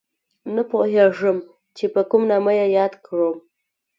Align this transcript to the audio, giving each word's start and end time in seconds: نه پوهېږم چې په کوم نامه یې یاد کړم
نه 0.55 0.63
پوهېږم 0.69 1.37
چې 1.77 1.85
په 1.93 2.01
کوم 2.09 2.23
نامه 2.31 2.53
یې 2.59 2.65
یاد 2.77 2.93
کړم 3.05 3.35